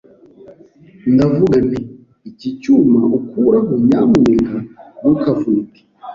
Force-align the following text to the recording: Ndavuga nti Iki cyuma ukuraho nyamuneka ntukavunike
Ndavuga 1.13 1.57
nti 1.67 1.81
Iki 2.29 2.49
cyuma 2.61 3.01
ukuraho 3.17 3.71
nyamuneka 3.87 4.55
ntukavunike 4.99 5.81